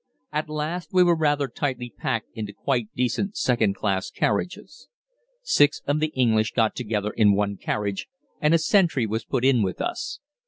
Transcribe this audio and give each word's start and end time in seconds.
At 0.31 0.49
last 0.49 0.93
we 0.93 1.03
were 1.03 1.13
rather 1.15 1.47
tightly 1.47 1.93
packed 1.95 2.29
into 2.33 2.53
quite 2.53 2.87
decent 2.95 3.37
second 3.37 3.75
class 3.75 4.09
carriages. 4.09 4.87
Six 5.43 5.83
of 5.85 5.99
the 5.99 6.11
English 6.15 6.53
got 6.53 6.75
together 6.75 7.11
in 7.11 7.35
one 7.35 7.55
carriage, 7.57 8.07
and 8.41 8.55
a 8.55 8.57
sentry 8.57 9.05
was 9.05 9.25
put 9.25 9.45
in 9.45 9.61
with 9.61 9.79
us. 9.79 10.19